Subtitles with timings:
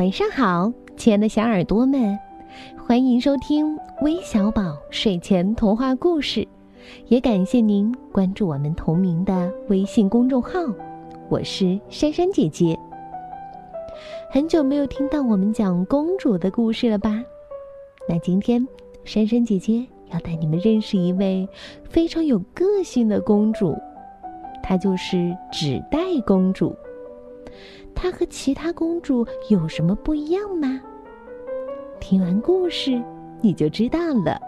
[0.00, 2.18] 晚上好，亲爱的小耳朵们，
[2.78, 6.48] 欢迎收听微小宝睡前童话故事，
[7.08, 10.52] 也感谢您关注我们同名的微信公众号。
[11.28, 12.74] 我是珊珊姐姐。
[14.30, 17.22] 很久没有听到我们讲公主的故事了吧？
[18.08, 18.66] 那今天
[19.04, 21.46] 珊珊姐姐要带你们认识一位
[21.90, 23.76] 非常有个性的公主，
[24.62, 26.74] 她就是纸袋公主。
[27.94, 30.80] 她和其他公主有什么不一样吗？
[32.00, 33.02] 听完故事
[33.42, 34.40] 你就知道了。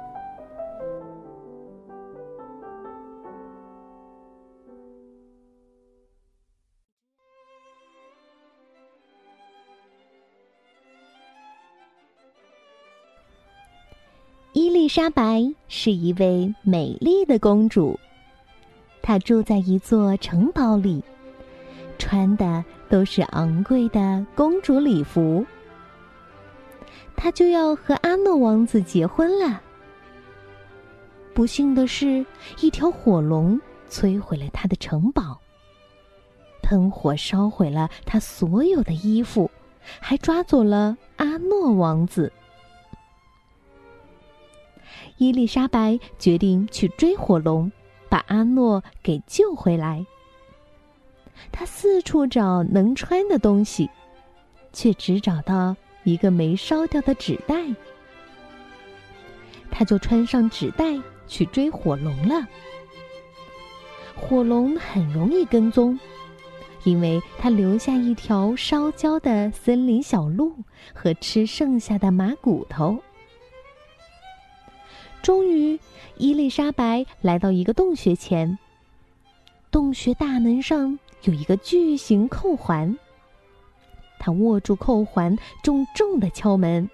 [14.55, 17.99] 伊丽莎白是一位美丽的公主，
[19.01, 21.03] 她住在一座城堡里，
[22.03, 22.65] 穿的。
[22.93, 25.47] 都是昂贵的公主礼服，
[27.17, 29.63] 她就要和阿诺王子结婚了。
[31.33, 32.27] 不幸的是，
[32.61, 33.59] 一条火龙
[33.89, 35.41] 摧毁了他的城堡，
[36.63, 39.51] 喷火烧毁了他所有的衣服，
[39.99, 42.31] 还抓走了阿诺王子。
[45.17, 47.73] 伊丽莎白决定去追火龙，
[48.11, 50.05] 把阿诺给救回来。
[51.51, 53.91] 他四处找能穿的东西，
[54.73, 57.57] 却只找到一个没烧掉的纸袋。
[59.71, 60.85] 他就穿上纸袋
[61.27, 62.47] 去追火龙了。
[64.15, 65.99] 火龙很容易跟踪，
[66.85, 70.55] 因为他留下一条烧焦的森林小路
[70.95, 72.99] 和吃剩下的马骨头。
[75.23, 75.79] 终于，
[76.17, 78.59] 伊丽莎白来到一个洞穴前。
[79.71, 80.99] 洞穴大门上。
[81.23, 82.97] 有一个巨型扣环，
[84.19, 86.89] 他握住扣环，重重的敲门。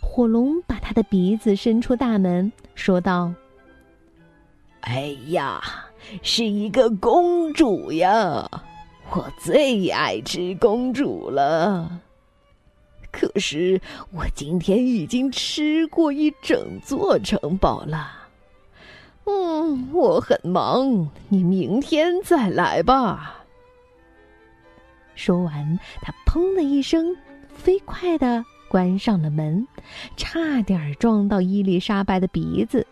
[0.00, 3.32] 火龙把他的鼻子伸出大门，说道
[4.82, 5.62] ：“哎呀，
[6.22, 8.50] 是一个公主呀！
[9.12, 12.00] 我最爱吃公主了。
[13.10, 13.80] 可是
[14.12, 18.18] 我今天已经吃过一整座城堡了。”
[19.26, 23.36] 嗯，我很忙，你明天再来吧。
[25.14, 27.14] 说完，他砰的一声，
[27.48, 29.66] 飞快的关上了门，
[30.16, 32.86] 差点撞到伊丽莎白的鼻子。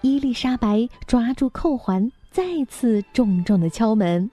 [0.00, 4.30] 伊丽莎白抓住扣环，再次重重的敲门。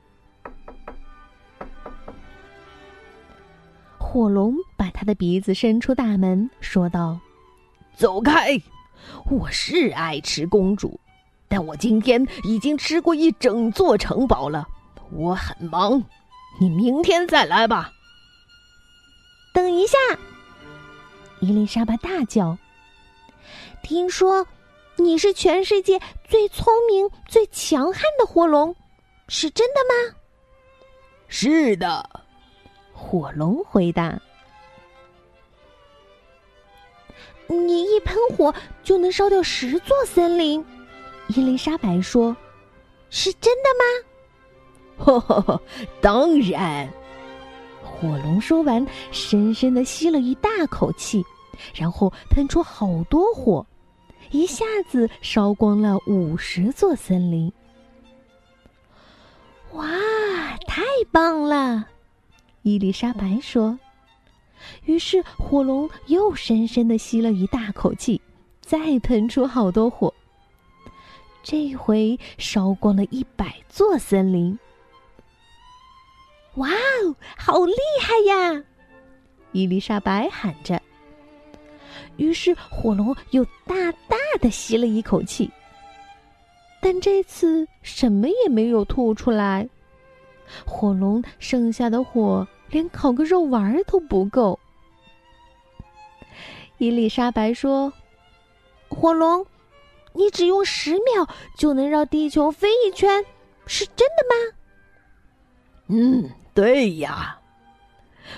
[3.97, 7.19] 火龙把他的鼻子伸出大门，说道
[7.93, 8.59] ：“走开。”
[9.29, 10.99] 我是爱吃公主，
[11.47, 14.67] 但我今天已经吃过一整座城堡了。
[15.11, 16.03] 我很忙，
[16.59, 17.91] 你明天再来吧。
[19.53, 19.97] 等一下，
[21.39, 22.57] 伊丽莎白大叫
[23.81, 24.45] ：“听说
[24.97, 28.75] 你是全世界最聪明、最强悍的火龙，
[29.27, 30.15] 是真的吗
[31.27, 32.09] ？”“是的。”
[32.93, 34.19] 火龙回答。
[37.47, 38.53] 你一喷火
[38.83, 40.63] 就能烧掉十座森林，
[41.27, 42.35] 伊丽莎白说
[43.09, 44.07] ：“是真的吗
[45.05, 45.61] ？”“呵呵呵，
[46.01, 46.89] 当然。”
[47.81, 51.25] 火龙说完，深深的吸了一大口气，
[51.73, 53.65] 然后喷出好多火，
[54.31, 57.51] 一下子烧光了五十座森林。
[59.71, 59.87] 哇，
[60.67, 61.87] 太棒了！
[62.61, 63.79] 伊丽莎白说。
[64.85, 68.21] 于是，火龙又深深的吸了一大口气，
[68.61, 70.13] 再喷出好多火。
[71.43, 74.57] 这回烧光了一百座森林。
[76.55, 78.63] 哇哦，好厉害呀！
[79.51, 80.81] 伊丽莎白喊着。
[82.17, 85.49] 于是，火龙又大大的吸了一口气，
[86.81, 89.69] 但这次什么也没有吐出来。
[90.65, 92.47] 火龙剩下的火。
[92.69, 94.59] 连烤个肉丸都不够。
[96.77, 97.91] 伊丽莎白说
[98.89, 99.45] ：“火龙，
[100.13, 101.27] 你只用十秒
[101.57, 103.25] 就能绕地球飞一圈，
[103.65, 104.57] 是真的吗
[105.89, 107.39] ？”“嗯，对呀。”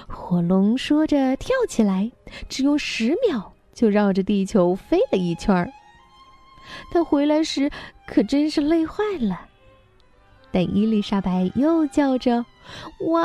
[0.07, 2.11] 火龙说着跳起来，
[2.47, 5.71] 只用十秒就绕着地球飞了一圈儿。
[6.91, 7.71] 他回来时
[8.05, 9.48] 可真是累坏了。
[10.51, 12.45] 但伊丽莎白又叫着
[13.11, 13.23] ：“哇，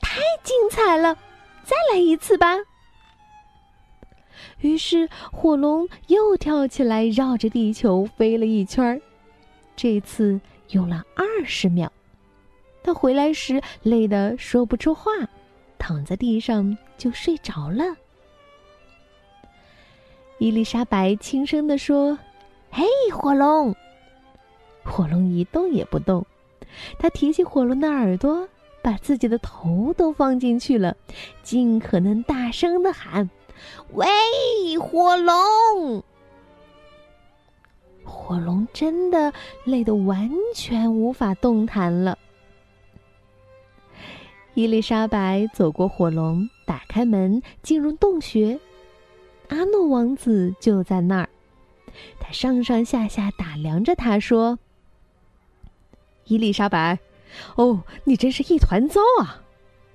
[0.00, 1.14] 太精彩了！
[1.64, 2.56] 再来一次吧！”
[4.60, 9.00] 于是火龙又跳起来，绕着地球飞了一圈儿。
[9.74, 11.90] 这次用了二十秒。
[12.84, 15.10] 他回来时累得说不出话，
[15.78, 17.84] 躺在地上就睡着了。
[20.38, 22.18] 伊丽莎白轻声地说
[22.70, 23.74] ：“嘿，火龙！”
[24.84, 26.26] 火龙一动也不动。
[26.98, 28.48] 他提起火龙的耳朵，
[28.82, 30.96] 把自己的头都放进去了，
[31.42, 33.30] 尽可能大声的喊
[33.94, 34.06] ：“喂，
[34.78, 36.02] 火龙！”
[38.04, 39.32] 火龙真的
[39.64, 42.18] 累得完全无法动弹了。
[44.54, 48.58] 伊丽莎白走过火龙，打开门，进入洞穴。
[49.48, 51.28] 阿诺王子就在那儿，
[52.20, 54.58] 他上上下下打量着他，说
[56.24, 56.98] ：“伊丽莎白，
[57.56, 59.42] 哦，你真是一团糟啊！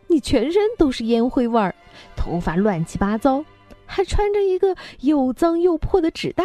[0.07, 1.75] 你全身都是烟灰味儿，
[2.15, 3.43] 头发乱七八糟，
[3.85, 6.43] 还穿着一个又脏又破的纸袋。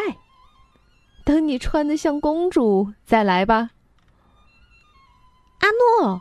[1.24, 3.70] 等你穿的像公主再来吧。”
[5.60, 5.68] 阿
[6.02, 6.20] 诺。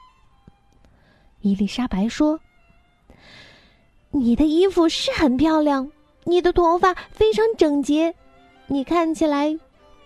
[1.41, 2.39] 伊丽莎白说
[4.11, 5.91] ：“你的衣服是很漂亮，
[6.25, 8.13] 你的头发非常整洁，
[8.67, 9.57] 你看起来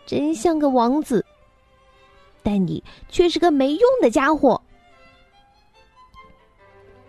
[0.05, 1.25] 真像个王子。
[2.45, 4.61] 但你却是个没用的家伙。”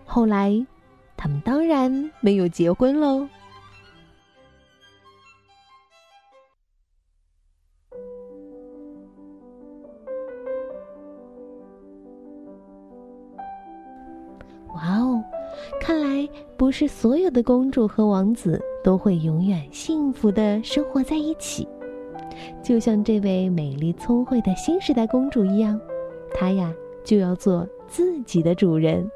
[0.09, 0.67] 后来，
[1.17, 3.29] 他们当然没有结婚喽。
[14.75, 15.23] 哇哦，
[15.81, 21.69] 看来不是所有的公主和王子都会永远幸福的生活在一起。
[22.67, 25.81] 就像这位美丽聪慧的新时代公主一样，
[26.35, 26.75] 她呀
[27.05, 29.09] 就要做自己的主人。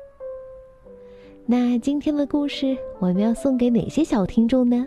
[1.47, 4.87] 那今天的故事我们要送给哪些小听众呢？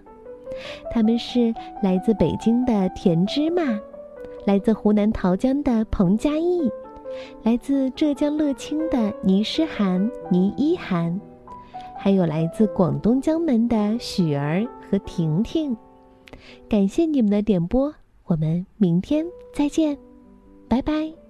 [0.93, 3.77] 他们是来自北京的田芝麻，
[4.45, 6.71] 来自湖南桃江的彭佳艺。
[7.43, 11.19] 来自浙江乐清的倪诗涵、倪一涵，
[11.99, 15.75] 还有来自广东江门的许儿和婷婷，
[16.69, 17.93] 感谢你们的点播，
[18.25, 19.97] 我们明天再见，
[20.67, 21.22] 拜拜。